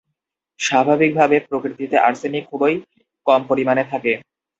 স্বাভাবিকভাবে 0.59 1.37
প্রকৃতিতে 1.47 1.95
আর্সেনিক 1.99 2.43
খুবই 2.51 2.73
কম 3.25 3.41
পরিমাণে 3.49 3.83
থাকে। 3.91 4.13